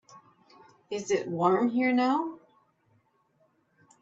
Is 0.89 1.11
it 1.11 1.27
warm 1.27 1.69
here 1.69 1.93
now? 1.93 2.39